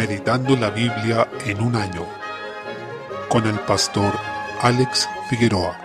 Meditando 0.00 0.56
la 0.56 0.70
Biblia 0.70 1.28
en 1.44 1.60
un 1.60 1.76
año 1.76 2.06
con 3.28 3.46
el 3.46 3.60
pastor 3.60 4.14
Alex 4.62 5.06
Figueroa. 5.28 5.78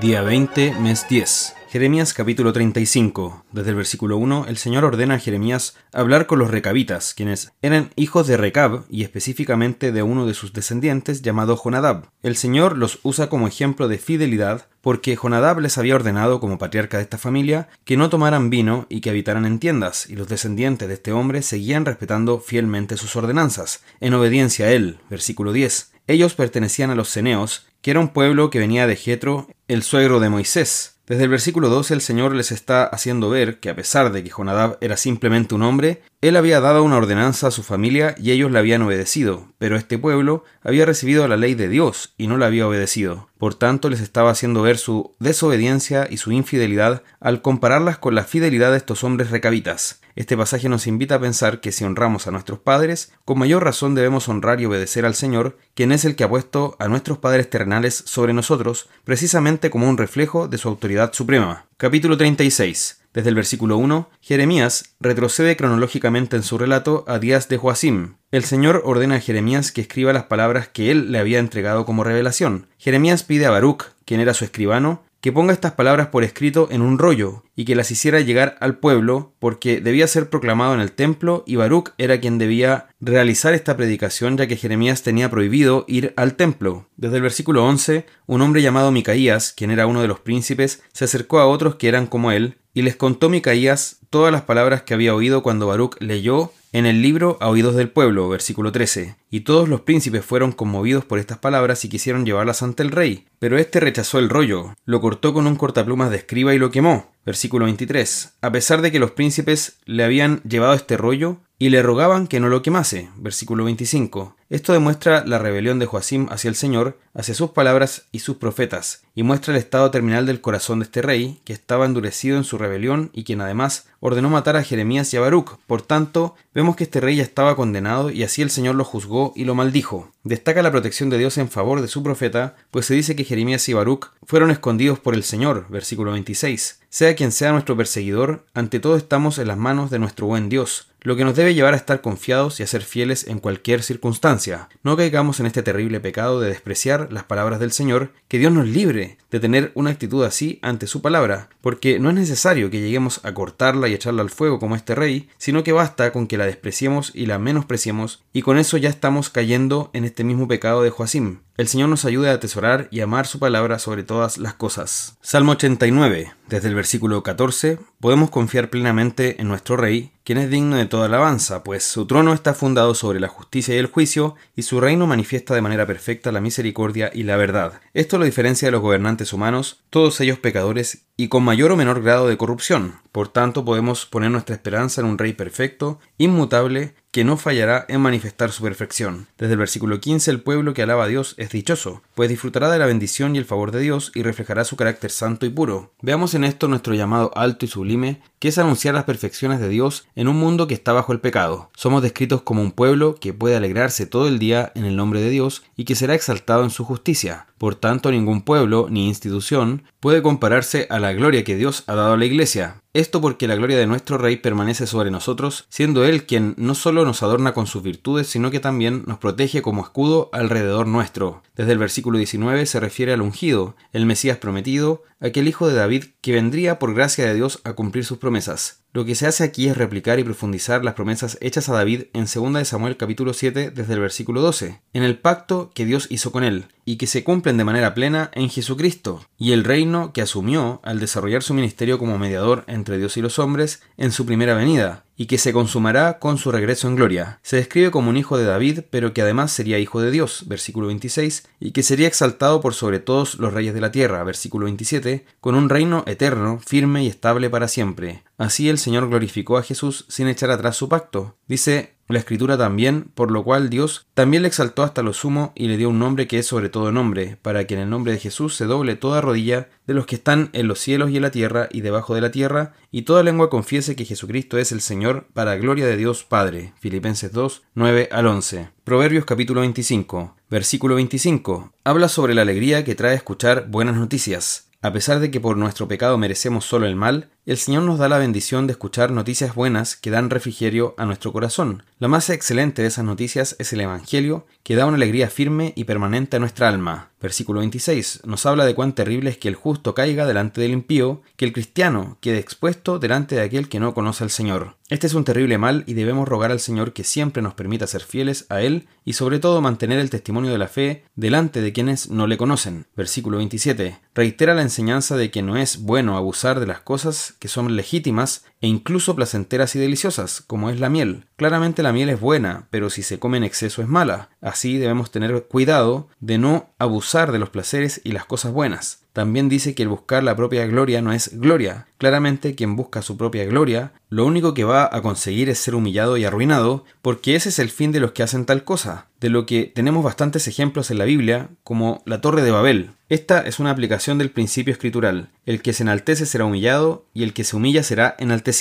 Día 0.00 0.22
20, 0.22 0.72
mes 0.80 1.06
10. 1.08 1.54
Jeremías 1.74 2.14
capítulo 2.14 2.52
35. 2.52 3.46
Desde 3.50 3.70
el 3.70 3.74
versículo 3.74 4.16
1, 4.16 4.46
el 4.46 4.58
Señor 4.58 4.84
ordena 4.84 5.14
a 5.14 5.18
Jeremías 5.18 5.76
hablar 5.92 6.28
con 6.28 6.38
los 6.38 6.52
recabitas, 6.52 7.14
quienes 7.14 7.50
eran 7.62 7.90
hijos 7.96 8.28
de 8.28 8.36
Recab 8.36 8.84
y 8.88 9.02
específicamente 9.02 9.90
de 9.90 10.04
uno 10.04 10.24
de 10.24 10.34
sus 10.34 10.52
descendientes 10.52 11.20
llamado 11.20 11.56
Jonadab. 11.56 12.10
El 12.22 12.36
Señor 12.36 12.78
los 12.78 13.00
usa 13.02 13.28
como 13.28 13.48
ejemplo 13.48 13.88
de 13.88 13.98
fidelidad 13.98 14.68
porque 14.82 15.16
Jonadab 15.16 15.58
les 15.58 15.76
había 15.76 15.96
ordenado 15.96 16.38
como 16.38 16.58
patriarca 16.58 16.98
de 16.98 17.02
esta 17.02 17.18
familia 17.18 17.68
que 17.84 17.96
no 17.96 18.08
tomaran 18.08 18.50
vino 18.50 18.86
y 18.88 19.00
que 19.00 19.10
habitaran 19.10 19.44
en 19.44 19.58
tiendas, 19.58 20.08
y 20.08 20.14
los 20.14 20.28
descendientes 20.28 20.86
de 20.86 20.94
este 20.94 21.10
hombre 21.10 21.42
seguían 21.42 21.86
respetando 21.86 22.38
fielmente 22.38 22.96
sus 22.96 23.16
ordenanzas, 23.16 23.82
en 23.98 24.14
obediencia 24.14 24.66
a 24.66 24.70
él. 24.70 25.00
Versículo 25.10 25.52
10. 25.52 25.90
Ellos 26.06 26.34
pertenecían 26.34 26.90
a 26.90 26.94
los 26.94 27.08
ceneos, 27.08 27.66
que 27.82 27.90
era 27.90 27.98
un 27.98 28.10
pueblo 28.10 28.50
que 28.50 28.60
venía 28.60 28.86
de 28.86 28.94
Jetro, 28.94 29.48
el 29.66 29.82
suegro 29.82 30.20
de 30.20 30.28
Moisés. 30.28 30.93
Desde 31.06 31.24
el 31.24 31.28
versículo 31.28 31.68
12 31.68 31.92
el 31.92 32.00
Señor 32.00 32.34
les 32.34 32.50
está 32.50 32.84
haciendo 32.84 33.28
ver 33.28 33.60
que 33.60 33.68
a 33.68 33.76
pesar 33.76 34.10
de 34.10 34.24
que 34.24 34.30
Jonadab 34.30 34.78
era 34.80 34.96
simplemente 34.96 35.54
un 35.54 35.62
hombre, 35.62 36.00
él 36.22 36.34
había 36.34 36.60
dado 36.60 36.82
una 36.82 36.96
ordenanza 36.96 37.48
a 37.48 37.50
su 37.50 37.62
familia 37.62 38.14
y 38.16 38.30
ellos 38.30 38.50
la 38.50 38.60
habían 38.60 38.80
obedecido, 38.80 39.52
pero 39.58 39.76
este 39.76 39.98
pueblo 39.98 40.44
había 40.62 40.86
recibido 40.86 41.28
la 41.28 41.36
ley 41.36 41.54
de 41.54 41.68
Dios 41.68 42.14
y 42.16 42.26
no 42.26 42.38
la 42.38 42.46
había 42.46 42.66
obedecido. 42.66 43.28
Por 43.36 43.54
tanto, 43.54 43.90
les 43.90 44.00
estaba 44.00 44.30
haciendo 44.30 44.62
ver 44.62 44.78
su 44.78 45.14
desobediencia 45.20 46.08
y 46.08 46.16
su 46.16 46.32
infidelidad 46.32 47.02
al 47.20 47.42
compararlas 47.42 47.98
con 47.98 48.14
la 48.14 48.24
fidelidad 48.24 48.70
de 48.70 48.78
estos 48.78 49.04
hombres 49.04 49.30
recabitas. 49.30 50.00
Este 50.16 50.36
pasaje 50.36 50.68
nos 50.68 50.86
invita 50.86 51.16
a 51.16 51.20
pensar 51.20 51.60
que 51.60 51.72
si 51.72 51.84
honramos 51.84 52.28
a 52.28 52.30
nuestros 52.30 52.60
padres, 52.60 53.12
con 53.24 53.36
mayor 53.38 53.64
razón 53.64 53.96
debemos 53.96 54.28
honrar 54.28 54.60
y 54.60 54.66
obedecer 54.66 55.04
al 55.04 55.16
Señor, 55.16 55.58
quien 55.74 55.90
es 55.90 56.04
el 56.04 56.14
que 56.14 56.22
ha 56.22 56.28
puesto 56.28 56.76
a 56.78 56.86
nuestros 56.86 57.18
padres 57.18 57.50
terrenales 57.50 58.02
sobre 58.06 58.32
nosotros, 58.32 58.88
precisamente 59.02 59.70
como 59.70 59.88
un 59.88 59.98
reflejo 59.98 60.46
de 60.46 60.58
su 60.58 60.68
autoridad 60.68 61.12
suprema. 61.12 61.66
Capítulo 61.76 62.16
36. 62.16 63.00
Desde 63.12 63.28
el 63.28 63.34
versículo 63.34 63.76
1, 63.76 64.08
Jeremías 64.20 64.94
retrocede 65.00 65.56
cronológicamente 65.56 66.36
en 66.36 66.42
su 66.44 66.58
relato 66.58 67.04
a 67.08 67.18
días 67.18 67.48
de 67.48 67.58
Joacim. 67.58 68.14
El 68.30 68.44
Señor 68.44 68.82
ordena 68.84 69.16
a 69.16 69.20
Jeremías 69.20 69.72
que 69.72 69.80
escriba 69.80 70.12
las 70.12 70.24
palabras 70.24 70.68
que 70.68 70.92
él 70.92 71.10
le 71.10 71.18
había 71.18 71.38
entregado 71.38 71.84
como 71.84 72.04
revelación. 72.04 72.66
Jeremías 72.78 73.22
pide 73.22 73.46
a 73.46 73.50
Baruch, 73.50 73.84
quien 74.04 74.20
era 74.20 74.34
su 74.34 74.44
escribano, 74.44 75.02
que 75.24 75.32
ponga 75.32 75.54
estas 75.54 75.72
palabras 75.72 76.08
por 76.08 76.22
escrito 76.22 76.68
en 76.70 76.82
un 76.82 76.98
rollo 76.98 77.44
y 77.56 77.64
que 77.64 77.74
las 77.74 77.90
hiciera 77.90 78.20
llegar 78.20 78.58
al 78.60 78.76
pueblo 78.76 79.32
porque 79.38 79.80
debía 79.80 80.06
ser 80.06 80.28
proclamado 80.28 80.74
en 80.74 80.80
el 80.80 80.92
templo 80.92 81.44
y 81.46 81.56
Baruch 81.56 81.92
era 81.96 82.20
quien 82.20 82.36
debía 82.36 82.88
realizar 83.00 83.54
esta 83.54 83.74
predicación 83.74 84.36
ya 84.36 84.46
que 84.46 84.58
Jeremías 84.58 85.02
tenía 85.02 85.30
prohibido 85.30 85.86
ir 85.88 86.12
al 86.18 86.34
templo. 86.34 86.90
Desde 86.98 87.16
el 87.16 87.22
versículo 87.22 87.64
11, 87.64 88.04
un 88.26 88.42
hombre 88.42 88.60
llamado 88.60 88.92
Micaías, 88.92 89.54
quien 89.56 89.70
era 89.70 89.86
uno 89.86 90.02
de 90.02 90.08
los 90.08 90.20
príncipes, 90.20 90.82
se 90.92 91.06
acercó 91.06 91.38
a 91.38 91.46
otros 91.46 91.76
que 91.76 91.88
eran 91.88 92.06
como 92.06 92.30
él 92.30 92.58
y 92.74 92.82
les 92.82 92.96
contó 92.96 93.30
Micaías 93.30 94.00
todas 94.10 94.32
las 94.32 94.42
palabras 94.42 94.82
que 94.82 94.94
había 94.94 95.14
oído 95.14 95.42
cuando 95.42 95.68
Baruch 95.68 95.96
leyó 96.00 96.52
en 96.72 96.86
el 96.86 97.02
libro 97.02 97.38
a 97.40 97.48
oídos 97.48 97.76
del 97.76 97.88
pueblo, 97.88 98.28
versículo 98.28 98.72
13. 98.72 99.14
Y 99.30 99.40
todos 99.40 99.68
los 99.68 99.82
príncipes 99.82 100.24
fueron 100.24 100.50
conmovidos 100.50 101.04
por 101.04 101.20
estas 101.20 101.38
palabras 101.38 101.84
y 101.84 101.88
quisieron 101.88 102.26
llevarlas 102.26 102.64
ante 102.64 102.82
el 102.82 102.90
rey. 102.90 103.26
Pero 103.38 103.58
éste 103.58 103.78
rechazó 103.78 104.18
el 104.18 104.28
rollo, 104.28 104.74
lo 104.84 105.00
cortó 105.00 105.32
con 105.32 105.46
un 105.46 105.54
cortaplumas 105.54 106.10
de 106.10 106.16
escriba 106.16 106.52
y 106.52 106.58
lo 106.58 106.72
quemó. 106.72 107.12
Versículo 107.24 107.66
23. 107.66 108.34
A 108.42 108.50
pesar 108.50 108.82
de 108.82 108.90
que 108.90 108.98
los 108.98 109.12
príncipes 109.12 109.78
le 109.84 110.02
habían 110.02 110.42
llevado 110.42 110.74
este 110.74 110.96
rollo, 110.96 111.38
y 111.64 111.70
le 111.70 111.82
rogaban 111.82 112.26
que 112.26 112.40
no 112.40 112.50
lo 112.50 112.60
quemase. 112.60 113.08
Versículo 113.16 113.64
25. 113.64 114.36
Esto 114.50 114.74
demuestra 114.74 115.24
la 115.24 115.38
rebelión 115.38 115.78
de 115.78 115.86
Joacim 115.86 116.26
hacia 116.30 116.50
el 116.50 116.56
Señor, 116.56 116.98
hacia 117.14 117.34
sus 117.34 117.52
palabras 117.52 118.04
y 118.12 118.18
sus 118.18 118.36
profetas, 118.36 119.04
y 119.14 119.22
muestra 119.22 119.54
el 119.54 119.58
estado 119.58 119.90
terminal 119.90 120.26
del 120.26 120.42
corazón 120.42 120.80
de 120.80 120.84
este 120.84 121.00
rey, 121.00 121.40
que 121.44 121.54
estaba 121.54 121.86
endurecido 121.86 122.36
en 122.36 122.44
su 122.44 122.58
rebelión 122.58 123.08
y 123.14 123.24
quien 123.24 123.40
además 123.40 123.86
ordenó 124.00 124.28
matar 124.28 124.56
a 124.56 124.62
Jeremías 124.62 125.14
y 125.14 125.16
a 125.16 125.20
Baruch. 125.20 125.56
Por 125.66 125.80
tanto, 125.80 126.34
vemos 126.54 126.76
que 126.76 126.84
este 126.84 127.00
rey 127.00 127.16
ya 127.16 127.22
estaba 127.22 127.56
condenado 127.56 128.10
y 128.10 128.24
así 128.24 128.42
el 128.42 128.50
Señor 128.50 128.74
lo 128.74 128.84
juzgó 128.84 129.32
y 129.34 129.44
lo 129.44 129.54
maldijo. 129.54 130.12
Destaca 130.22 130.62
la 130.62 130.70
protección 130.70 131.08
de 131.08 131.16
Dios 131.16 131.38
en 131.38 131.48
favor 131.48 131.80
de 131.80 131.88
su 131.88 132.02
profeta, 132.02 132.56
pues 132.70 132.84
se 132.84 132.94
dice 132.94 133.16
que 133.16 133.24
Jeremías 133.24 133.66
y 133.70 133.72
Baruch 133.72 134.10
fueron 134.26 134.50
escondidos 134.50 134.98
por 134.98 135.14
el 135.14 135.24
Señor. 135.24 135.64
Versículo 135.70 136.12
26. 136.12 136.80
Sea 136.90 137.16
quien 137.16 137.32
sea 137.32 137.52
nuestro 137.52 137.74
perseguidor, 137.74 138.44
ante 138.52 138.80
todo 138.80 138.96
estamos 138.96 139.38
en 139.38 139.48
las 139.48 139.56
manos 139.56 139.90
de 139.90 139.98
nuestro 139.98 140.26
buen 140.26 140.50
Dios 140.50 140.88
lo 141.04 141.16
que 141.16 141.24
nos 141.24 141.36
debe 141.36 141.54
llevar 141.54 141.74
a 141.74 141.76
estar 141.76 142.00
confiados 142.00 142.58
y 142.58 142.62
a 142.62 142.66
ser 142.66 142.82
fieles 142.82 143.28
en 143.28 143.38
cualquier 143.38 143.82
circunstancia. 143.82 144.70
No 144.82 144.96
caigamos 144.96 145.38
en 145.38 145.46
este 145.46 145.62
terrible 145.62 146.00
pecado 146.00 146.40
de 146.40 146.48
despreciar 146.48 147.12
las 147.12 147.24
palabras 147.24 147.60
del 147.60 147.72
Señor, 147.72 148.10
que 148.26 148.38
Dios 148.38 148.52
nos 148.52 148.66
libre 148.66 149.18
de 149.30 149.38
tener 149.38 149.70
una 149.74 149.90
actitud 149.90 150.24
así 150.24 150.58
ante 150.62 150.86
su 150.86 151.02
palabra, 151.02 151.50
porque 151.60 151.98
no 151.98 152.08
es 152.08 152.14
necesario 152.14 152.70
que 152.70 152.80
lleguemos 152.80 153.20
a 153.22 153.34
cortarla 153.34 153.86
y 153.86 153.92
echarla 153.92 154.22
al 154.22 154.30
fuego 154.30 154.58
como 154.58 154.76
este 154.76 154.94
rey, 154.94 155.28
sino 155.36 155.62
que 155.62 155.72
basta 155.72 156.10
con 156.10 156.26
que 156.26 156.38
la 156.38 156.46
despreciemos 156.46 157.12
y 157.14 157.26
la 157.26 157.38
menospreciemos, 157.38 158.24
y 158.32 158.40
con 158.40 158.56
eso 158.56 158.78
ya 158.78 158.88
estamos 158.88 159.28
cayendo 159.28 159.90
en 159.92 160.04
este 160.04 160.24
mismo 160.24 160.48
pecado 160.48 160.82
de 160.82 160.90
Joacim. 160.90 161.40
El 161.56 161.68
Señor 161.68 161.88
nos 161.88 162.04
ayude 162.04 162.30
a 162.30 162.32
atesorar 162.32 162.88
y 162.90 163.00
amar 163.00 163.28
su 163.28 163.38
palabra 163.38 163.78
sobre 163.78 164.02
todas 164.02 164.38
las 164.38 164.54
cosas. 164.54 165.18
Salmo 165.20 165.52
89. 165.52 166.32
Desde 166.48 166.66
el 166.66 166.74
versículo 166.74 167.22
14 167.22 167.78
podemos 168.00 168.30
confiar 168.30 168.70
plenamente 168.70 169.40
en 169.40 169.46
nuestro 169.46 169.76
Rey, 169.76 170.10
quien 170.24 170.38
es 170.38 170.50
digno 170.50 170.74
de 170.74 170.86
toda 170.86 171.06
alabanza, 171.06 171.62
pues 171.62 171.84
su 171.84 172.06
trono 172.06 172.32
está 172.32 172.54
fundado 172.54 172.96
sobre 172.96 173.20
la 173.20 173.28
justicia 173.28 173.72
y 173.72 173.78
el 173.78 173.86
juicio, 173.86 174.34
y 174.56 174.62
su 174.62 174.80
reino 174.80 175.06
manifiesta 175.06 175.54
de 175.54 175.60
manera 175.60 175.86
perfecta 175.86 176.32
la 176.32 176.40
misericordia 176.40 177.12
y 177.14 177.22
la 177.22 177.36
verdad. 177.36 177.80
Esto 177.92 178.18
lo 178.18 178.24
diferencia 178.24 178.66
de 178.66 178.72
los 178.72 178.82
gobernantes 178.82 179.32
humanos, 179.32 179.84
todos 179.90 180.20
ellos 180.20 180.40
pecadores 180.40 181.06
y 181.16 181.28
con 181.28 181.44
mayor 181.44 181.70
o 181.70 181.76
menor 181.76 182.02
grado 182.02 182.26
de 182.26 182.36
corrupción. 182.36 182.96
Por 183.12 183.28
tanto, 183.28 183.64
podemos 183.64 184.06
poner 184.06 184.32
nuestra 184.32 184.56
esperanza 184.56 185.02
en 185.02 185.06
un 185.06 185.18
Rey 185.18 185.34
perfecto, 185.34 186.00
inmutable, 186.18 186.96
que 187.14 187.22
no 187.22 187.36
fallará 187.36 187.84
en 187.86 188.00
manifestar 188.00 188.50
su 188.50 188.64
perfección. 188.64 189.28
Desde 189.38 189.52
el 189.52 189.60
versículo 189.60 190.00
15 190.00 190.32
el 190.32 190.40
pueblo 190.40 190.74
que 190.74 190.82
alaba 190.82 191.04
a 191.04 191.06
Dios 191.06 191.36
es 191.38 191.50
dichoso, 191.50 192.02
pues 192.14 192.28
disfrutará 192.28 192.70
de 192.70 192.78
la 192.78 192.86
bendición 192.86 193.34
y 193.34 193.38
el 193.38 193.44
favor 193.44 193.70
de 193.70 193.80
Dios 193.80 194.12
y 194.14 194.22
reflejará 194.22 194.64
su 194.64 194.76
carácter 194.76 195.10
santo 195.10 195.46
y 195.46 195.50
puro. 195.50 195.92
Veamos 196.00 196.34
en 196.34 196.44
esto 196.44 196.68
nuestro 196.68 196.94
llamado 196.94 197.30
alto 197.36 197.64
y 197.64 197.68
sublime, 197.68 198.20
que 198.38 198.48
es 198.48 198.58
anunciar 198.58 198.94
las 198.94 199.04
perfecciones 199.04 199.60
de 199.60 199.68
Dios 199.68 200.06
en 200.14 200.28
un 200.28 200.36
mundo 200.36 200.66
que 200.66 200.74
está 200.74 200.92
bajo 200.92 201.12
el 201.12 201.20
pecado. 201.20 201.70
Somos 201.74 202.02
descritos 202.02 202.42
como 202.42 202.62
un 202.62 202.72
pueblo 202.72 203.16
que 203.16 203.32
puede 203.32 203.56
alegrarse 203.56 204.06
todo 204.06 204.28
el 204.28 204.38
día 204.38 204.72
en 204.74 204.84
el 204.84 204.96
nombre 204.96 205.20
de 205.20 205.30
Dios 205.30 205.62
y 205.76 205.84
que 205.84 205.94
será 205.94 206.14
exaltado 206.14 206.62
en 206.64 206.70
su 206.70 206.84
justicia. 206.84 207.46
Por 207.58 207.76
tanto, 207.76 208.10
ningún 208.10 208.42
pueblo 208.42 208.88
ni 208.90 209.08
institución 209.08 209.84
puede 209.98 210.20
compararse 210.20 210.86
a 210.90 210.98
la 210.98 211.14
gloria 211.14 211.44
que 211.44 211.56
Dios 211.56 211.84
ha 211.86 211.94
dado 211.94 212.12
a 212.12 212.16
la 212.18 212.26
Iglesia. 212.26 212.82
Esto 212.92 213.20
porque 213.20 213.48
la 213.48 213.56
gloria 213.56 213.78
de 213.78 213.86
nuestro 213.86 214.18
Rey 214.18 214.36
permanece 214.36 214.86
sobre 214.86 215.10
nosotros, 215.10 215.64
siendo 215.68 216.04
Él 216.04 216.26
quien 216.26 216.54
no 216.58 216.74
solo 216.74 217.04
nos 217.04 217.22
adorna 217.22 217.54
con 217.54 217.66
sus 217.66 217.82
virtudes, 217.82 218.28
sino 218.28 218.50
que 218.50 218.60
también 218.60 219.02
nos 219.06 219.18
protege 219.18 219.62
como 219.62 219.82
escudo 219.82 220.28
alrededor 220.32 220.86
nuestro. 220.86 221.42
Desde 221.56 221.72
el 221.72 221.78
versículo 221.78 222.03
19 222.12 222.66
se 222.66 222.80
refiere 222.80 223.12
al 223.12 223.22
ungido, 223.22 223.76
el 223.92 224.06
Mesías 224.06 224.38
prometido, 224.38 225.02
aquel 225.20 225.48
hijo 225.48 225.68
de 225.68 225.74
David 225.74 226.04
que 226.20 226.32
vendría 226.32 226.78
por 226.78 226.94
gracia 226.94 227.26
de 227.26 227.34
Dios 227.34 227.60
a 227.64 227.72
cumplir 227.72 228.04
sus 228.04 228.18
promesas. 228.18 228.84
Lo 228.92 229.04
que 229.04 229.14
se 229.14 229.26
hace 229.26 229.42
aquí 229.42 229.66
es 229.66 229.76
replicar 229.76 230.20
y 230.20 230.24
profundizar 230.24 230.84
las 230.84 230.94
promesas 230.94 231.36
hechas 231.40 231.68
a 231.68 231.74
David 231.74 232.04
en 232.12 232.26
2 232.32 232.68
Samuel 232.68 232.96
capítulo 232.96 233.32
7 233.32 233.70
desde 233.70 233.94
el 233.94 234.00
versículo 234.00 234.40
12, 234.40 234.80
en 234.92 235.02
el 235.02 235.18
pacto 235.18 235.72
que 235.74 235.84
Dios 235.84 236.06
hizo 236.10 236.30
con 236.30 236.44
él, 236.44 236.66
y 236.84 236.96
que 236.96 237.06
se 237.06 237.24
cumplen 237.24 237.56
de 237.56 237.64
manera 237.64 237.94
plena 237.94 238.30
en 238.34 238.48
Jesucristo, 238.50 239.26
y 239.36 239.52
el 239.52 239.64
reino 239.64 240.12
que 240.12 240.22
asumió 240.22 240.80
al 240.84 241.00
desarrollar 241.00 241.42
su 241.42 241.54
ministerio 241.54 241.98
como 241.98 242.18
mediador 242.18 242.64
entre 242.68 242.98
Dios 242.98 243.16
y 243.16 243.22
los 243.22 243.38
hombres 243.38 243.82
en 243.96 244.12
su 244.12 244.26
primera 244.26 244.54
venida, 244.54 245.03
y 245.16 245.26
que 245.26 245.38
se 245.38 245.52
consumará 245.52 246.18
con 246.18 246.38
su 246.38 246.50
regreso 246.50 246.88
en 246.88 246.96
gloria. 246.96 247.38
Se 247.42 247.56
describe 247.56 247.90
como 247.90 248.10
un 248.10 248.16
hijo 248.16 248.36
de 248.36 248.44
David, 248.44 248.80
pero 248.90 249.12
que 249.12 249.22
además 249.22 249.52
sería 249.52 249.78
hijo 249.78 250.00
de 250.00 250.10
Dios, 250.10 250.44
versículo 250.46 250.88
26, 250.88 251.46
y 251.60 251.72
que 251.72 251.82
sería 251.82 252.08
exaltado 252.08 252.60
por 252.60 252.74
sobre 252.74 252.98
todos 252.98 253.36
los 253.36 253.52
reyes 253.52 253.74
de 253.74 253.80
la 253.80 253.92
tierra, 253.92 254.24
versículo 254.24 254.64
27, 254.64 255.24
con 255.40 255.54
un 255.54 255.68
reino 255.68 256.04
eterno, 256.06 256.60
firme 256.64 257.04
y 257.04 257.08
estable 257.08 257.50
para 257.50 257.68
siempre. 257.68 258.22
Así 258.38 258.68
el 258.68 258.78
Señor 258.78 259.08
glorificó 259.08 259.56
a 259.56 259.62
Jesús 259.62 260.06
sin 260.08 260.28
echar 260.28 260.50
atrás 260.50 260.76
su 260.76 260.88
pacto. 260.88 261.36
Dice 261.46 261.93
la 262.08 262.18
escritura 262.18 262.58
también, 262.58 263.10
por 263.14 263.30
lo 263.30 263.44
cual 263.44 263.70
Dios 263.70 264.06
también 264.14 264.42
le 264.42 264.48
exaltó 264.48 264.82
hasta 264.82 265.02
lo 265.02 265.12
sumo 265.12 265.52
y 265.54 265.68
le 265.68 265.76
dio 265.76 265.88
un 265.88 265.98
nombre 265.98 266.26
que 266.26 266.38
es 266.38 266.46
sobre 266.46 266.68
todo 266.68 266.92
nombre, 266.92 267.38
para 267.40 267.66
que 267.66 267.74
en 267.74 267.80
el 267.80 267.90
nombre 267.90 268.12
de 268.12 268.18
Jesús 268.18 268.54
se 268.56 268.66
doble 268.66 268.96
toda 268.96 269.20
rodilla 269.20 269.68
de 269.86 269.94
los 269.94 270.06
que 270.06 270.16
están 270.16 270.50
en 270.52 270.68
los 270.68 270.80
cielos 270.80 271.10
y 271.10 271.16
en 271.16 271.22
la 271.22 271.30
tierra 271.30 271.68
y 271.70 271.80
debajo 271.80 272.14
de 272.14 272.20
la 272.20 272.30
tierra, 272.30 272.74
y 272.90 273.02
toda 273.02 273.22
lengua 273.22 273.50
confiese 273.50 273.96
que 273.96 274.04
Jesucristo 274.04 274.58
es 274.58 274.72
el 274.72 274.80
Señor, 274.80 275.26
para 275.32 275.56
gloria 275.56 275.86
de 275.86 275.96
Dios 275.96 276.24
Padre. 276.24 276.74
Filipenses 276.78 277.32
2, 277.32 277.62
9 277.74 278.08
al 278.12 278.26
11. 278.26 278.68
Proverbios 278.84 279.24
capítulo 279.24 279.62
25, 279.62 280.36
versículo 280.50 280.96
25. 280.96 281.72
Habla 281.84 282.08
sobre 282.08 282.34
la 282.34 282.42
alegría 282.42 282.84
que 282.84 282.94
trae 282.94 283.14
escuchar 283.14 283.68
buenas 283.68 283.96
noticias. 283.96 284.68
A 284.84 284.92
pesar 284.92 285.18
de 285.18 285.30
que 285.30 285.40
por 285.40 285.56
nuestro 285.56 285.88
pecado 285.88 286.18
merecemos 286.18 286.66
solo 286.66 286.84
el 286.84 286.94
mal, 286.94 287.30
el 287.46 287.58
Señor 287.58 287.82
nos 287.82 287.98
da 287.98 288.08
la 288.08 288.16
bendición 288.16 288.66
de 288.66 288.72
escuchar 288.72 289.10
noticias 289.10 289.54
buenas 289.54 289.96
que 289.96 290.10
dan 290.10 290.30
refrigerio 290.30 290.94
a 290.96 291.04
nuestro 291.04 291.30
corazón. 291.30 291.82
La 291.98 292.08
más 292.08 292.30
excelente 292.30 292.80
de 292.80 292.88
esas 292.88 293.04
noticias 293.04 293.54
es 293.58 293.72
el 293.72 293.82
Evangelio, 293.82 294.46
que 294.62 294.76
da 294.76 294.86
una 294.86 294.96
alegría 294.96 295.28
firme 295.28 295.74
y 295.76 295.84
permanente 295.84 296.36
a 296.36 296.40
nuestra 296.40 296.68
alma. 296.68 297.10
Versículo 297.20 297.60
26 297.60 298.22
nos 298.24 298.44
habla 298.46 298.64
de 298.64 298.74
cuán 298.74 298.94
terrible 298.94 299.30
es 299.30 299.38
que 299.38 299.48
el 299.48 299.54
justo 299.54 299.94
caiga 299.94 300.26
delante 300.26 300.60
del 300.60 300.72
impío, 300.72 301.22
que 301.36 301.44
el 301.44 301.52
cristiano 301.52 302.18
quede 302.20 302.38
expuesto 302.38 302.98
delante 302.98 303.34
de 303.34 303.42
aquel 303.42 303.68
que 303.68 303.80
no 303.80 303.94
conoce 303.94 304.24
al 304.24 304.30
Señor. 304.30 304.76
Este 304.90 305.06
es 305.06 305.14
un 305.14 305.24
terrible 305.24 305.56
mal 305.56 305.84
y 305.86 305.94
debemos 305.94 306.28
rogar 306.28 306.50
al 306.50 306.60
Señor 306.60 306.92
que 306.92 307.04
siempre 307.04 307.42
nos 307.42 307.54
permita 307.54 307.86
ser 307.86 308.02
fieles 308.02 308.44
a 308.50 308.60
Él 308.60 308.86
y 309.06 309.14
sobre 309.14 309.38
todo 309.38 309.62
mantener 309.62 309.98
el 309.98 310.10
testimonio 310.10 310.52
de 310.52 310.58
la 310.58 310.68
fe 310.68 311.04
delante 311.14 311.62
de 311.62 311.72
quienes 311.72 312.10
no 312.10 312.26
le 312.26 312.36
conocen. 312.36 312.86
Versículo 312.94 313.38
27. 313.38 313.98
Reitera 314.14 314.54
la 314.54 314.62
enseñanza 314.62 315.16
de 315.16 315.30
que 315.30 315.42
no 315.42 315.56
es 315.56 315.78
bueno 315.80 316.18
abusar 316.18 316.60
de 316.60 316.66
las 316.66 316.80
cosas 316.80 317.33
que 317.38 317.48
son 317.48 317.76
legítimas 317.76 318.44
e 318.64 318.66
incluso 318.66 319.14
placenteras 319.14 319.76
y 319.76 319.78
deliciosas, 319.78 320.40
como 320.40 320.70
es 320.70 320.80
la 320.80 320.88
miel. 320.88 321.26
Claramente 321.36 321.82
la 321.82 321.92
miel 321.92 322.08
es 322.08 322.18
buena, 322.18 322.66
pero 322.70 322.88
si 322.88 323.02
se 323.02 323.18
come 323.18 323.36
en 323.36 323.44
exceso 323.44 323.82
es 323.82 323.88
mala. 323.88 324.30
Así 324.40 324.78
debemos 324.78 325.10
tener 325.10 325.44
cuidado 325.48 326.08
de 326.20 326.38
no 326.38 326.70
abusar 326.78 327.30
de 327.30 327.38
los 327.38 327.50
placeres 327.50 328.00
y 328.04 328.12
las 328.12 328.24
cosas 328.24 328.52
buenas. 328.52 329.04
También 329.12 329.48
dice 329.48 329.76
que 329.76 329.84
el 329.84 329.88
buscar 329.88 330.24
la 330.24 330.34
propia 330.34 330.66
gloria 330.66 331.00
no 331.00 331.12
es 331.12 331.38
gloria. 331.38 331.86
Claramente 331.98 332.56
quien 332.56 332.74
busca 332.74 333.00
su 333.00 333.16
propia 333.16 333.44
gloria, 333.44 333.92
lo 334.08 334.26
único 334.26 334.54
que 334.54 334.64
va 334.64 334.88
a 334.92 335.02
conseguir 335.02 335.48
es 335.48 335.58
ser 335.58 335.76
humillado 335.76 336.16
y 336.16 336.24
arruinado, 336.24 336.84
porque 337.00 337.36
ese 337.36 337.50
es 337.50 337.60
el 337.60 337.70
fin 337.70 337.92
de 337.92 338.00
los 338.00 338.10
que 338.10 338.24
hacen 338.24 338.44
tal 338.44 338.64
cosa, 338.64 339.06
de 339.20 339.28
lo 339.28 339.46
que 339.46 339.70
tenemos 339.72 340.02
bastantes 340.02 340.48
ejemplos 340.48 340.90
en 340.90 340.98
la 340.98 341.04
Biblia, 341.04 341.50
como 341.62 342.02
la 342.06 342.20
Torre 342.20 342.42
de 342.42 342.50
Babel. 342.50 342.90
Esta 343.08 343.40
es 343.42 343.60
una 343.60 343.70
aplicación 343.70 344.18
del 344.18 344.30
principio 344.30 344.72
escritural. 344.72 345.28
El 345.46 345.62
que 345.62 345.72
se 345.72 345.84
enaltece 345.84 346.26
será 346.26 346.44
humillado, 346.44 347.06
y 347.14 347.22
el 347.22 347.32
que 347.34 347.44
se 347.44 347.54
humilla 347.54 347.84
será 347.84 348.16
enaltecido. 348.18 348.53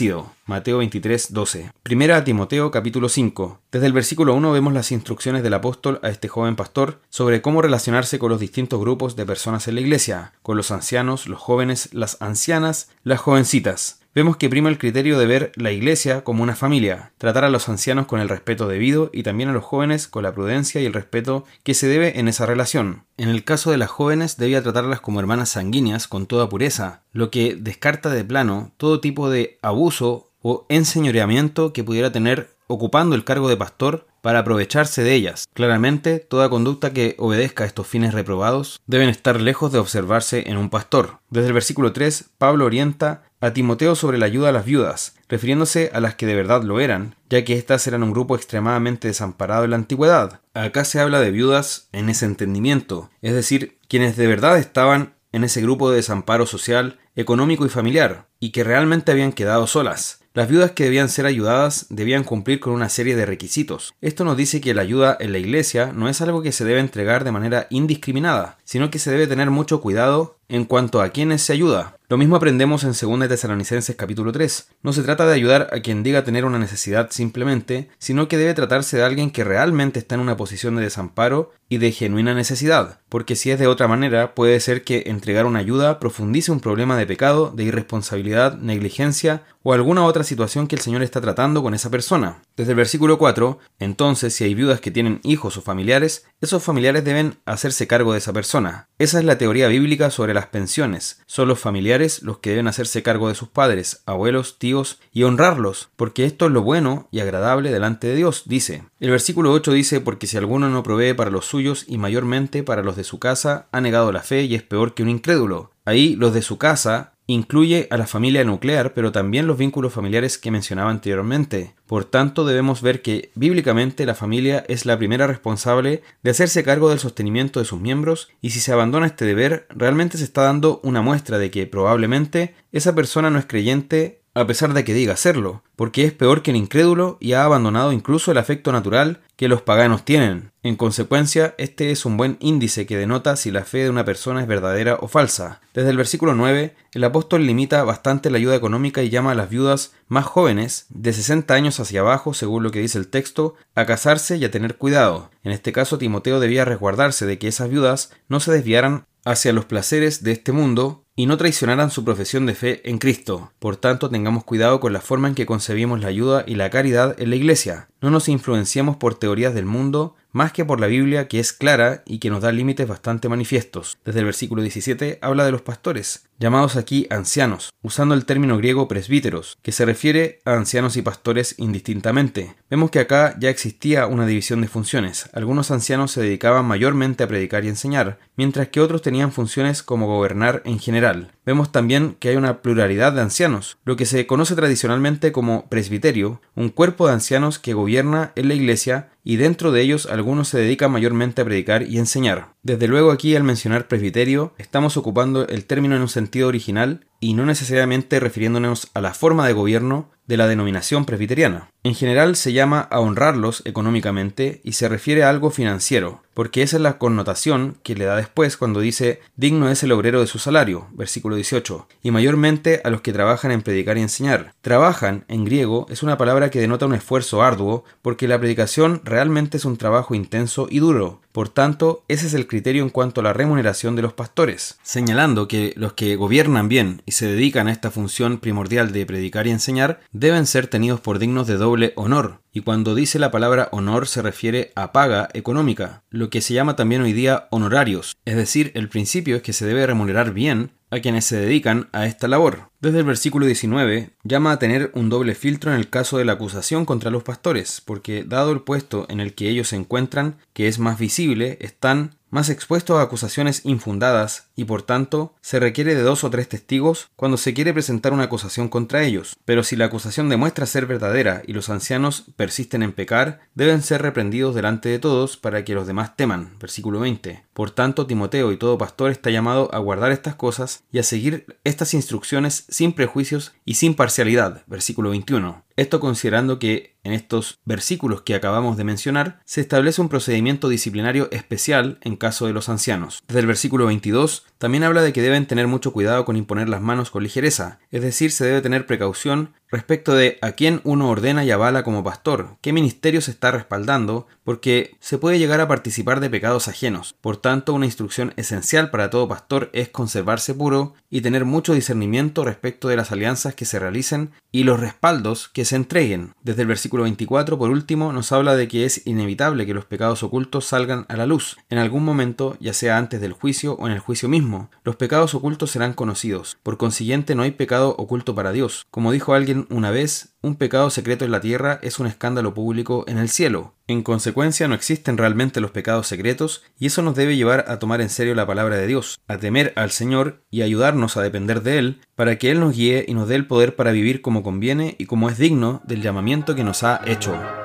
Mateo 0.48 0.80
23, 0.80 1.34
12. 1.34 1.72
Primera 1.84 2.18
a 2.18 2.24
Timoteo 2.24 2.72
capítulo 2.72 3.10
5. 3.10 3.60
Desde 3.72 3.86
el 3.86 3.94
versículo 3.94 4.34
1 4.34 4.52
vemos 4.52 4.74
las 4.74 4.92
instrucciones 4.92 5.44
del 5.44 5.54
apóstol 5.54 6.00
a 6.02 6.10
este 6.10 6.28
joven 6.28 6.56
pastor 6.56 7.00
sobre 7.10 7.44
cómo 7.44 7.62
relacionarse 7.62 8.18
con 8.18 8.32
los 8.32 8.40
distintos 8.40 8.80
grupos 8.80 9.16
de 9.16 9.28
personas 9.28 9.68
en 9.68 9.76
la 9.76 9.82
iglesia, 9.82 10.34
con 10.42 10.58
los 10.58 10.72
ancianos, 10.72 11.28
los 11.28 11.40
jóvenes, 11.40 11.90
las 11.94 12.20
ancianas, 12.24 12.90
las 13.04 13.20
jovencitas. 13.20 14.00
Vemos 14.16 14.38
que 14.38 14.48
prima 14.48 14.70
el 14.70 14.78
criterio 14.78 15.18
de 15.18 15.26
ver 15.26 15.52
la 15.56 15.72
iglesia 15.72 16.24
como 16.24 16.44
una 16.44 16.56
familia, 16.56 17.14
tratar 17.18 17.46
a 17.46 17.50
los 17.50 17.68
ancianos 17.68 18.06
con 18.06 18.20
el 18.20 18.30
respeto 18.30 18.68
debido 18.68 19.10
y 19.12 19.24
también 19.24 19.50
a 19.50 19.54
los 19.54 19.64
jóvenes 19.64 20.08
con 20.08 20.22
la 20.22 20.36
prudencia 20.36 20.80
y 20.80 20.86
el 20.86 20.94
respeto 20.94 21.46
que 21.64 21.74
se 21.74 21.88
debe 21.88 22.20
en 22.20 22.28
esa 22.28 22.46
relación. 22.46 23.06
En 23.18 23.30
el 23.30 23.44
caso 23.44 23.72
de 23.72 23.80
las 23.80 23.90
jóvenes 23.90 24.38
debía 24.38 24.62
tratarlas 24.62 25.02
como 25.02 25.20
hermanas 25.20 25.50
sanguíneas 25.50 26.08
con 26.08 26.28
toda 26.28 26.48
pureza, 26.48 27.02
lo 27.12 27.32
que 27.32 27.56
descarta 27.56 28.12
de 28.12 28.24
plano 28.24 28.72
todo 28.78 29.00
tipo 29.00 29.32
de 29.32 29.58
abuso 29.64 30.30
o 30.44 30.68
enseñoreamiento 30.70 31.74
que 31.74 31.84
pudiera 31.84 32.12
tener 32.12 32.54
ocupando 32.68 33.16
el 33.16 33.24
cargo 33.24 33.50
de 33.50 33.58
pastor 33.58 34.08
para 34.22 34.40
aprovecharse 34.40 35.04
de 35.04 35.14
ellas. 35.14 35.48
Claramente, 35.54 36.20
toda 36.20 36.50
conducta 36.50 36.94
que 36.94 37.16
obedezca 37.20 37.66
a 37.66 37.68
estos 37.68 37.88
fines 37.88 38.14
reprobados 38.14 38.82
deben 38.88 39.10
estar 39.10 39.42
lejos 39.42 39.72
de 39.72 39.80
observarse 39.80 40.50
en 40.50 40.58
un 40.58 40.70
pastor. 40.70 41.20
Desde 41.30 41.48
el 41.48 41.54
versículo 41.54 41.92
3, 41.92 42.32
Pablo 42.38 42.66
orienta 42.66 43.24
a 43.44 43.52
Timoteo 43.52 43.96
sobre 43.96 44.18
la 44.18 44.26
ayuda 44.26 44.50
a 44.50 44.52
las 44.54 44.64
viudas, 44.64 45.16
refiriéndose 45.28 45.92
a 45.94 46.00
las 46.00 46.16
que 46.16 46.26
de 46.26 46.34
verdad 46.34 46.64
lo 46.64 46.80
eran, 46.80 47.16
ya 47.30 47.44
que 47.44 47.58
éstas 47.58 47.86
eran 47.88 48.02
un 48.02 48.14
grupo 48.14 48.38
extremadamente 48.38 49.10
desamparado 49.10 49.66
en 49.66 49.72
la 49.72 49.76
antigüedad. 49.76 50.40
Acá 50.54 50.86
se 50.86 51.02
habla 51.02 51.20
de 51.20 51.32
viudas 51.32 51.90
en 51.92 52.08
ese 52.08 52.24
entendimiento, 52.26 53.10
es 53.22 53.34
decir, 53.34 53.80
quienes 53.90 54.16
de 54.16 54.28
verdad 54.28 54.58
estaban 54.58 55.16
en 55.34 55.44
ese 55.44 55.62
grupo 55.62 55.90
de 55.90 55.98
desamparo 55.98 56.46
social, 56.46 57.00
económico 57.18 57.66
y 57.66 57.70
familiar, 57.70 58.28
y 58.44 58.50
que 58.50 58.66
realmente 58.66 59.10
habían 59.10 59.32
quedado 59.32 59.68
solas. 59.68 60.20
Las 60.34 60.50
viudas 60.50 60.72
que 60.72 60.84
debían 60.84 61.08
ser 61.08 61.26
ayudadas 61.26 61.86
debían 61.90 62.26
cumplir 62.26 62.60
con 62.60 62.74
una 62.74 62.90
serie 62.90 63.16
de 63.16 63.26
requisitos. 63.26 63.94
Esto 64.02 64.26
nos 64.26 64.36
dice 64.36 64.60
que 64.60 64.74
la 64.74 64.82
ayuda 64.82 65.16
en 65.22 65.32
la 65.32 65.38
iglesia 65.38 65.94
no 65.94 66.10
es 66.10 66.20
algo 66.20 66.42
que 66.42 66.52
se 66.52 66.66
debe 66.66 66.82
entregar 66.82 67.24
de 67.24 67.32
manera 67.32 67.68
indiscriminada, 67.70 68.58
sino 68.66 68.92
que 68.92 69.00
se 69.00 69.12
debe 69.12 69.28
tener 69.28 69.50
mucho 69.50 69.80
cuidado 69.80 70.40
en 70.50 70.66
cuanto 70.66 71.02
a 71.02 71.10
quienes 71.10 71.42
se 71.42 71.54
ayuda. 71.54 71.96
Lo 72.10 72.18
mismo 72.18 72.36
aprendemos 72.36 72.84
en 72.84 72.92
2 72.92 73.28
Tesalonicenses 73.28 73.96
capítulo 73.96 74.32
3. 74.32 74.68
No 74.84 74.94
se 74.94 75.02
trata 75.02 75.26
de 75.26 75.34
ayudar 75.34 75.70
a 75.72 75.80
quien 75.80 76.04
diga 76.04 76.24
tener 76.24 76.46
una 76.46 76.60
necesidad 76.60 77.10
simplemente, 77.12 77.90
sino 77.98 78.28
que 78.28 78.38
debe 78.38 78.54
tratarse 78.54 78.98
de 78.98 79.04
alguien 79.04 79.32
que 79.32 79.44
realmente 79.44 80.00
está 80.00 80.14
en 80.16 80.22
una 80.22 80.38
posición 80.38 80.76
de 80.76 80.84
desamparo 80.84 81.54
y 81.70 81.78
de 81.78 81.92
genuina 81.92 82.36
necesidad, 82.36 83.00
porque 83.10 83.36
si 83.36 83.50
es 83.50 83.58
de 83.58 83.66
otra 83.66 83.88
manera 83.88 84.36
puede 84.36 84.60
ser 84.60 84.84
que 84.84 85.06
entregar 85.08 85.48
una 85.48 85.58
ayuda 85.58 86.00
profundice 86.00 86.52
un 86.52 86.60
problema 86.60 86.98
de 86.98 87.08
pecado, 87.08 87.52
de 87.56 87.64
irresponsabilidad, 87.64 88.33
negligencia 88.60 89.44
o 89.64 89.74
alguna 89.74 90.04
otra 90.06 90.24
situación 90.24 90.68
que 90.68 90.76
el 90.76 90.82
Señor 90.82 91.04
está 91.04 91.22
tratando 91.22 91.64
con 91.64 91.74
esa 91.74 91.90
persona. 91.90 92.42
Desde 92.58 92.72
el 92.74 92.78
versículo 92.78 93.18
4, 93.18 93.60
entonces 93.80 94.36
si 94.36 94.44
hay 94.44 94.54
viudas 94.54 94.82
que 94.82 94.92
tienen 94.92 95.22
hijos 95.24 95.58
o 95.58 95.62
familiares, 95.62 96.26
esos 96.42 96.62
familiares 96.62 97.06
deben 97.06 97.38
hacerse 97.46 97.88
cargo 97.88 98.12
de 98.12 98.20
esa 98.20 98.34
persona. 98.34 98.90
Esa 99.00 99.20
es 99.20 99.26
la 99.26 99.38
teoría 99.38 99.70
bíblica 99.70 100.10
sobre 100.12 100.34
las 100.34 100.48
pensiones. 100.48 101.22
Son 101.26 101.48
los 101.48 101.60
familiares 101.60 102.22
los 102.24 102.40
que 102.40 102.52
deben 102.52 102.68
hacerse 102.68 103.04
cargo 103.04 103.30
de 103.30 103.36
sus 103.36 103.48
padres, 103.48 104.04
abuelos, 104.06 104.60
tíos 104.60 105.00
y 105.14 105.24
honrarlos, 105.24 105.90
porque 105.96 106.26
esto 106.26 106.48
es 106.48 106.52
lo 106.52 106.62
bueno 106.62 107.08
y 107.12 107.22
agradable 107.22 107.72
delante 107.72 108.08
de 108.08 108.16
Dios, 108.16 108.44
dice. 108.46 108.84
El 109.00 109.12
versículo 109.12 109.52
8 109.54 109.72
dice, 109.72 110.02
porque 110.02 110.28
si 110.28 110.38
alguno 110.38 110.70
no 110.70 110.84
provee 110.84 111.14
para 111.14 111.32
los 111.32 111.46
suyos 111.46 111.86
y 111.88 111.98
mayormente 111.98 112.64
para 112.64 112.84
los 112.84 112.98
de 112.98 113.04
su 113.06 113.20
casa, 113.20 113.68
ha 113.72 113.80
negado 113.80 114.12
la 114.12 114.22
fe 114.22 114.44
y 114.44 114.56
es 114.56 114.64
peor 114.64 114.94
que 114.94 115.04
un 115.04 115.10
incrédulo. 115.10 115.72
Ahí 115.86 116.16
los 116.16 116.34
de 116.34 116.42
su 116.42 116.58
casa 116.58 117.13
incluye 117.34 117.88
a 117.90 117.98
la 117.98 118.08
familia 118.08 118.44
nuclear, 118.44 118.94
pero 118.94 119.12
también 119.12 119.48
los 119.48 119.58
vínculos 119.58 119.94
familiares 119.94 120.38
que 120.38 120.52
mencionaba 120.52 120.92
anteriormente. 120.92 121.74
Por 121.86 122.06
tanto, 122.06 122.46
debemos 122.46 122.82
ver 122.82 123.02
que 123.02 123.32
bíblicamente 123.36 124.06
la 124.06 124.16
familia 124.16 124.64
es 124.68 124.86
la 124.86 124.98
primera 124.98 125.28
responsable 125.28 126.02
de 126.24 126.32
hacerse 126.32 126.64
cargo 126.64 126.90
del 126.90 127.00
sostenimiento 127.00 127.60
de 127.60 127.66
sus 127.66 127.80
miembros 127.80 128.30
y 128.42 128.52
si 128.52 128.60
se 128.60 128.72
abandona 128.72 129.08
este 129.08 129.26
deber, 129.26 129.68
realmente 129.70 130.18
se 130.18 130.24
está 130.24 130.44
dando 130.44 130.80
una 130.84 131.02
muestra 131.02 131.38
de 131.38 131.52
que 131.52 131.68
probablemente 131.68 132.56
esa 132.72 132.96
persona 132.96 133.30
no 133.30 133.40
es 133.40 133.46
creyente 133.46 134.23
a 134.36 134.48
pesar 134.48 134.74
de 134.74 134.84
que 134.84 134.94
diga 134.94 135.16
serlo, 135.16 135.64
porque 135.76 136.06
es 136.06 136.14
peor 136.14 136.42
que 136.42 136.52
el 136.52 136.58
incrédulo 136.58 137.18
y 137.20 137.34
ha 137.34 137.44
abandonado 137.44 137.92
incluso 137.92 138.32
el 138.32 138.38
afecto 138.38 138.72
natural 138.72 139.22
que 139.36 139.48
los 139.48 139.62
paganos 139.62 140.06
tienen. 140.06 140.52
En 140.64 140.76
consecuencia, 140.76 141.54
este 141.58 141.92
es 141.92 142.06
un 142.06 142.18
buen 142.18 142.38
índice 142.40 142.86
que 142.86 142.98
denota 142.98 143.36
si 143.36 143.52
la 143.52 143.64
fe 143.64 143.80
de 143.80 143.90
una 143.90 144.06
persona 144.06 144.42
es 144.42 144.48
verdadera 144.48 144.98
o 145.02 145.08
falsa. 145.08 145.62
Desde 145.74 145.90
el 145.90 145.98
versículo 145.98 146.34
9, 146.34 146.76
el 146.94 147.04
apóstol 147.04 147.46
limita 147.46 147.84
bastante 147.84 148.30
la 148.30 148.38
ayuda 148.38 148.56
económica 148.56 149.04
y 149.04 149.10
llama 149.10 149.32
a 149.32 149.36
las 149.36 149.50
viudas 149.50 149.94
más 150.08 150.26
jóvenes, 150.26 150.86
de 150.90 151.14
60 151.14 151.54
años 151.54 151.80
hacia 151.80 152.02
abajo, 152.02 152.34
según 152.34 152.64
lo 152.64 152.72
que 152.72 152.80
dice 152.80 152.98
el 152.98 153.10
texto, 153.10 153.56
a 153.76 153.86
casarse 153.86 154.38
y 154.38 154.46
a 154.46 154.52
tener 154.52 154.78
cuidado. 154.78 155.30
En 155.44 155.52
este 155.52 155.72
caso, 155.72 155.98
Timoteo 155.98 156.40
debía 156.40 156.66
resguardarse 156.66 157.26
de 157.26 157.38
que 157.38 157.48
esas 157.48 157.70
viudas 157.70 158.12
no 158.30 158.40
se 158.40 158.52
desviaran 158.52 159.06
hacia 159.26 159.54
los 159.54 159.66
placeres 159.66 160.24
de 160.24 160.34
este 160.34 160.52
mundo 160.52 161.03
y 161.16 161.28
no 161.28 161.38
traicionaran 161.38 161.92
su 161.92 162.04
profesión 162.04 162.46
de 162.46 162.56
fe 162.56 162.90
en 162.90 162.98
Cristo. 162.98 163.52
Por 163.60 163.78
tanto, 163.78 164.10
tengamos 164.10 164.44
cuidado 164.44 164.80
con 164.80 164.94
la 164.94 165.02
forma 165.02 165.28
en 165.28 165.36
que 165.36 165.46
concebimos 165.46 166.02
la 166.02 166.08
ayuda 166.08 166.44
y 166.48 166.56
la 166.56 166.70
caridad 166.70 167.16
en 167.20 167.30
la 167.30 167.36
Iglesia. 167.36 167.90
No 168.02 168.10
nos 168.10 168.30
influenciemos 168.30 168.98
por 168.98 169.16
teorías 169.16 169.54
del 169.54 169.66
mundo, 169.66 170.16
más 170.34 170.52
que 170.52 170.66
por 170.66 170.82
la 170.82 170.88
Biblia 170.88 171.28
que 171.30 171.40
es 171.40 171.54
clara 171.54 172.04
y 172.06 172.20
que 172.20 172.30
nos 172.30 172.42
da 172.42 172.52
límites 172.52 172.88
bastante 172.88 173.30
manifiestos. 173.30 173.98
Desde 174.04 174.20
el 174.20 174.26
versículo 174.26 174.62
17 174.62 175.20
habla 175.22 175.46
de 175.46 175.52
los 175.52 175.62
pastores, 175.62 176.26
llamados 176.40 176.76
aquí 176.76 177.08
ancianos, 177.10 177.72
usando 177.82 178.16
el 178.16 178.26
término 178.26 178.58
griego 178.58 178.88
presbíteros, 178.88 179.58
que 179.62 179.72
se 179.72 179.86
refiere 179.86 180.42
a 180.44 180.54
ancianos 180.54 180.98
y 180.98 181.02
pastores 181.02 181.56
indistintamente. 181.58 182.56
Vemos 182.70 182.92
que 182.92 183.00
acá 183.00 183.36
ya 183.40 183.50
existía 183.50 184.08
una 184.08 184.26
división 184.26 184.62
de 184.62 184.68
funciones. 184.68 185.30
Algunos 185.34 185.72
ancianos 185.72 186.12
se 186.12 186.22
dedicaban 186.22 186.66
mayormente 186.66 187.24
a 187.24 187.28
predicar 187.28 187.64
y 187.64 187.70
enseñar, 187.70 188.20
mientras 188.36 188.68
que 188.70 188.82
otros 188.82 189.02
tenían 189.02 189.32
funciones 189.32 189.84
como 189.84 190.08
gobernar 190.08 190.62
en 190.66 190.80
general. 190.80 191.32
Vemos 191.46 191.72
también 191.72 192.16
que 192.20 192.30
hay 192.30 192.36
una 192.36 192.62
pluralidad 192.62 193.14
de 193.14 193.22
ancianos, 193.22 193.78
lo 193.86 193.96
que 193.96 194.06
se 194.06 194.26
conoce 194.26 194.56
tradicionalmente 194.56 195.32
como 195.32 195.68
presbiterio, 195.70 196.42
un 196.56 196.70
cuerpo 196.70 197.08
de 197.08 197.14
ancianos 197.14 197.60
que 197.60 197.74
gobierna 197.74 198.32
en 198.36 198.48
la 198.48 198.54
iglesia 198.54 199.10
y 199.24 199.38
dentro 199.38 199.72
de 199.72 199.82
ellos 199.82 200.06
algunos 200.06 200.50
se 200.50 200.60
dedican 200.60 200.92
mayormente 200.92 201.42
a 201.42 201.46
predicar 201.46 201.84
y 201.84 201.98
enseñar. 201.98 202.54
Desde 202.62 202.88
luego 202.88 203.12
aquí 203.12 203.36
al 203.36 203.44
mencionar 203.44 203.88
presbiterio 203.88 204.54
estamos 204.58 204.98
ocupando 204.98 205.48
el 205.48 205.66
término 205.66 205.96
en 205.96 206.02
un 206.02 206.10
sentido 206.10 206.48
original 206.48 207.08
y 207.20 207.34
no 207.34 207.46
necesariamente 207.46 208.20
refiriéndonos 208.20 208.90
a 208.94 209.02
la 209.02 209.14
forma 209.14 209.48
de 209.48 209.54
gobierno 209.54 210.12
de 210.28 210.38
la 210.38 210.48
denominación 210.48 211.06
presbiteriana. 211.06 211.73
En 211.86 211.96
general 211.96 212.38
se 212.38 212.54
llama 212.54 212.80
a 212.80 213.02
honrarlos 213.02 213.62
económicamente 213.66 214.62
y 214.64 214.72
se 214.72 214.88
refiere 214.88 215.24
a 215.24 215.30
algo 215.30 215.52
financiero, 215.52 216.22
porque 216.34 216.62
esa 216.62 216.78
es 216.78 216.82
la 216.82 216.98
connotación 216.98 217.76
que 217.84 217.94
le 217.94 218.06
da 218.06 218.16
después 218.16 218.56
cuando 218.56 218.80
dice 218.80 219.20
digno 219.36 219.70
es 219.70 219.84
el 219.84 219.92
obrero 219.92 220.22
de 220.22 220.28
su 220.28 220.40
salario, 220.40 220.88
versículo 220.94 221.36
18, 221.36 221.90
y 222.02 222.12
mayormente 222.12 222.80
a 222.86 222.90
los 222.90 223.02
que 223.02 223.12
trabajan 223.12 223.52
en 223.52 223.64
predicar 223.64 223.98
y 223.98 224.02
enseñar. 224.02 224.54
Trabajan, 224.62 225.26
en 225.28 225.44
griego, 225.44 225.86
es 225.90 226.04
una 226.04 226.18
palabra 226.18 226.50
que 226.50 226.62
denota 226.62 226.86
un 226.86 226.96
esfuerzo 226.96 227.44
arduo, 227.44 227.84
porque 228.02 228.30
la 228.30 228.40
predicación 228.40 229.02
realmente 229.04 229.58
es 229.58 229.66
un 229.66 229.76
trabajo 229.76 230.16
intenso 230.16 230.68
y 230.70 230.80
duro. 230.80 231.20
Por 231.34 231.50
tanto, 231.50 232.04
ese 232.08 232.28
es 232.28 232.36
el 232.36 232.46
criterio 232.46 232.84
en 232.84 232.92
cuanto 232.92 233.20
a 233.20 233.24
la 233.24 233.34
remuneración 233.34 233.96
de 233.96 234.04
los 234.04 234.14
pastores, 234.14 234.78
señalando 234.84 235.48
que 235.48 235.74
los 235.76 235.94
que 235.94 236.16
gobiernan 236.16 236.70
bien 236.70 237.02
y 237.08 237.14
se 237.14 237.26
dedican 237.26 237.68
a 237.68 237.72
esta 237.72 237.90
función 237.90 238.38
primordial 238.38 238.94
de 238.94 239.06
predicar 239.06 239.48
y 239.48 239.52
enseñar 239.52 240.00
deben 240.12 240.46
ser 240.46 240.68
tenidos 240.68 241.02
por 241.02 241.18
dignos 241.18 241.48
de 241.48 241.58
doble 241.58 241.73
honor, 241.96 242.42
y 242.52 242.62
cuando 242.62 242.96
dice 242.96 243.20
la 243.20 243.32
palabra 243.32 243.70
honor 243.72 244.08
se 244.08 244.22
refiere 244.22 244.72
a 244.76 244.92
paga 244.92 245.30
económica, 245.34 246.04
lo 246.10 246.30
que 246.30 246.42
se 246.42 246.54
llama 246.54 246.76
también 246.76 247.02
hoy 247.02 247.14
día 247.14 247.48
honorarios, 247.50 248.16
es 248.26 248.36
decir, 248.36 248.72
el 248.76 248.90
principio 248.90 249.36
es 249.36 249.42
que 249.42 249.54
se 249.54 249.66
debe 249.66 249.86
remunerar 249.88 250.34
bien 250.34 250.72
a 250.92 251.00
quienes 251.00 251.26
se 251.26 251.38
dedican 251.38 251.90
a 251.92 252.06
esta 252.06 252.28
labor. 252.28 252.70
Desde 252.80 253.00
el 253.00 253.06
versículo 253.06 253.48
19 253.48 254.12
llama 254.24 254.52
a 254.52 254.60
tener 254.60 254.92
un 254.94 255.10
doble 255.10 255.34
filtro 255.34 255.72
en 255.72 255.78
el 255.78 255.90
caso 255.90 256.20
de 256.20 256.26
la 256.26 256.34
acusación 256.34 256.86
contra 256.86 257.10
los 257.10 257.24
pastores, 257.24 257.82
porque 257.84 258.24
dado 258.24 258.52
el 258.52 258.62
puesto 258.62 259.08
en 259.10 259.20
el 259.20 259.34
que 259.34 259.50
ellos 259.50 259.70
se 259.70 259.76
encuentran, 259.76 260.36
que 260.54 260.68
es 260.68 260.78
más 260.78 261.00
visible, 261.00 261.58
están 261.62 262.12
más 262.34 262.50
expuestos 262.50 262.98
a 262.98 263.04
acusaciones 263.04 263.62
infundadas 263.64 264.48
y 264.56 264.66
por 264.66 264.82
tanto 264.82 265.36
se 265.40 265.60
requiere 265.60 265.94
de 265.94 266.02
dos 266.02 266.24
o 266.24 266.32
tres 266.32 266.50
testigos 266.50 267.12
cuando 267.16 267.38
se 267.38 267.54
quiere 267.54 267.74
presentar 267.74 268.12
una 268.12 268.24
acusación 268.24 268.70
contra 268.70 269.04
ellos. 269.04 269.36
Pero 269.46 269.62
si 269.62 269.76
la 269.76 269.86
acusación 269.86 270.30
demuestra 270.30 270.66
ser 270.66 270.88
verdadera 270.88 271.44
y 271.46 271.54
los 271.54 271.70
ancianos 271.70 272.26
persisten 272.36 272.82
en 272.82 272.92
pecar, 272.92 273.42
deben 273.54 273.84
ser 273.84 274.02
reprendidos 274.02 274.56
delante 274.56 274.90
de 274.90 274.98
todos 274.98 275.38
para 275.38 275.64
que 275.64 275.76
los 275.76 275.86
demás 275.86 276.18
teman. 276.18 276.58
Versículo 276.60 277.02
20. 277.02 277.44
Por 277.54 277.70
tanto, 277.70 278.08
Timoteo 278.08 278.52
y 278.52 278.58
todo 278.58 278.80
pastor 278.80 279.12
está 279.12 279.30
llamado 279.30 279.70
a 279.72 279.78
guardar 279.78 280.12
estas 280.12 280.34
cosas 280.34 280.84
y 280.92 280.98
a 280.98 281.04
seguir 281.04 281.46
estas 281.64 281.94
instrucciones 281.94 282.66
sin 282.68 282.94
prejuicios 282.94 283.54
y 283.64 283.76
sin 283.76 283.94
parcialidad. 283.94 284.64
Versículo 284.66 285.12
21. 285.12 285.64
Esto 285.76 286.00
considerando 286.00 286.60
que 286.60 286.96
en 287.04 287.14
estos 287.14 287.60
versículos 287.66 288.22
que 288.22 288.36
acabamos 288.36 288.78
de 288.78 288.84
mencionar 288.84 289.42
se 289.44 289.62
establece 289.62 290.02
un 290.02 290.10
procedimiento 290.10 290.70
disciplinario 290.70 291.30
especial 291.32 291.98
en 292.02 292.16
caso 292.16 292.46
de 292.46 292.54
los 292.54 292.70
ancianos. 292.70 293.24
Desde 293.28 293.40
el 293.40 293.48
versículo 293.48 293.88
22 293.88 294.46
también 294.58 294.84
habla 294.84 295.02
de 295.02 295.14
que 295.14 295.22
deben 295.22 295.48
tener 295.48 295.68
mucho 295.68 295.92
cuidado 295.92 296.26
con 296.26 296.36
imponer 296.36 296.70
las 296.70 296.82
manos 296.82 297.10
con 297.10 297.24
ligereza, 297.24 297.80
es 297.92 298.02
decir, 298.02 298.32
se 298.32 298.46
debe 298.46 298.62
tener 298.62 298.86
precaución 298.86 299.54
respecto 299.74 300.14
de 300.14 300.38
a 300.42 300.52
quién 300.52 300.82
uno 300.84 301.10
ordena 301.10 301.44
y 301.44 301.52
avala 301.52 301.84
como 301.84 302.04
pastor, 302.04 302.58
qué 302.62 302.72
ministerio 302.72 303.22
se 303.22 303.32
está 303.32 303.52
respaldando, 303.52 304.28
porque 304.44 304.96
se 305.00 305.18
puede 305.18 305.40
llegar 305.40 305.62
a 305.62 305.68
participar 305.68 306.20
de 306.20 306.30
pecados 306.30 306.68
ajenos. 306.68 307.16
Por 307.22 307.38
tanto, 307.38 307.74
una 307.74 307.86
instrucción 307.86 308.34
esencial 308.38 308.92
para 308.92 309.10
todo 309.10 309.28
pastor 309.28 309.70
es 309.74 309.90
conservarse 309.90 310.54
puro 310.54 310.94
y 311.10 311.22
tener 311.22 311.46
mucho 311.46 311.74
discernimiento 311.74 312.44
respecto 312.44 312.88
de 312.88 312.96
las 312.96 313.12
alianzas 313.12 313.56
que 313.56 313.66
se 313.66 313.80
realicen 313.80 314.32
y 314.52 314.64
los 314.64 314.80
respaldos 314.80 315.50
que 315.50 315.66
se 315.66 315.76
entreguen. 315.76 316.34
Desde 316.44 316.62
el 316.62 316.68
versículo 316.68 317.04
24, 317.04 317.58
por 317.58 317.72
último, 317.72 318.14
nos 318.14 318.32
habla 318.32 318.56
de 318.56 318.68
que 318.68 318.86
es 318.86 319.06
inevitable 319.08 319.66
que 319.66 319.74
los 319.74 319.86
pecados 319.86 320.24
ocultos 320.24 320.66
salgan 320.66 321.06
a 321.10 321.18
la 321.18 321.26
luz 321.26 321.58
en 321.70 321.80
algún 321.80 322.06
momento, 322.06 322.58
ya 322.60 322.74
sea 322.74 322.98
antes 322.98 323.22
del 323.22 323.34
juicio 323.34 323.74
o 323.74 323.88
en 323.88 323.94
el 323.94 324.00
juicio 324.00 324.30
mismo. 324.30 324.70
Los 324.84 324.98
pecados 324.98 325.34
ocultos 325.34 325.72
serán 325.72 325.94
conocidos. 325.94 326.58
Por 326.62 326.78
consiguiente, 326.78 327.34
no 327.34 327.42
hay 327.42 327.52
pecado 327.52 327.96
oculto 327.98 328.36
para 328.36 328.52
Dios. 328.52 328.86
Como 328.92 329.12
dijo 329.12 329.34
alguien 329.34 329.63
una 329.70 329.92
vez, 329.92 330.36
un 330.42 330.56
pecado 330.56 330.90
secreto 330.90 331.26
en 331.26 331.32
la 331.32 331.42
tierra 331.42 331.80
es 331.82 332.00
un 332.00 332.08
escándalo 332.08 332.54
público 332.54 333.06
en 333.08 333.18
el 333.18 333.30
cielo. 333.30 333.76
En 333.88 334.04
consecuencia, 334.04 334.68
no 334.68 334.76
existen 334.76 335.18
realmente 335.18 335.62
los 335.62 335.72
pecados 335.72 336.08
secretos, 336.08 336.64
y 336.78 336.88
eso 336.88 337.02
nos 337.02 337.16
debe 337.16 337.36
llevar 337.36 337.66
a 337.68 337.80
tomar 337.80 338.02
en 338.02 338.10
serio 338.10 338.36
la 338.36 338.48
palabra 338.48 338.78
de 338.78 338.88
Dios, 338.88 339.20
a 339.28 339.38
temer 339.38 339.74
al 339.76 339.92
Señor 339.92 340.44
y 340.50 340.62
ayudarnos 340.62 341.18
a 341.18 341.22
depender 341.22 341.62
de 341.62 341.80
Él, 341.80 342.02
para 342.16 342.38
que 342.38 342.52
Él 342.52 342.60
nos 342.60 342.76
guíe 342.76 343.06
y 343.08 343.14
nos 343.14 343.28
dé 343.28 343.36
el 343.36 343.48
poder 343.48 343.76
para 343.76 343.92
vivir 343.92 344.22
como 344.22 344.44
conviene 344.44 344.96
y 345.00 345.06
como 345.06 345.30
es 345.30 345.38
digno 345.38 345.82
del 345.86 346.02
llamamiento 346.02 346.56
que 346.56 346.64
nos 346.64 346.84
ha 346.84 347.02
hecho. 347.06 347.63